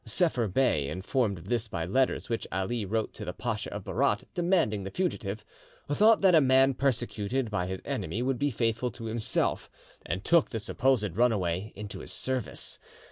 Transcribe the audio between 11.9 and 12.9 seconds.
his service.